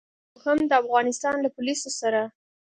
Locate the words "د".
0.69-0.71